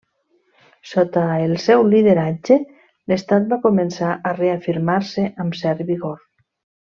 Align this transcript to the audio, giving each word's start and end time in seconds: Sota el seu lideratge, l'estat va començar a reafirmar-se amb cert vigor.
Sota 0.91 1.25
el 1.47 1.51
seu 1.65 1.83
lideratge, 1.91 2.57
l'estat 3.13 3.45
va 3.55 3.59
començar 3.69 4.11
a 4.31 4.35
reafirmar-se 4.39 5.27
amb 5.45 5.59
cert 5.65 5.85
vigor. 5.93 6.17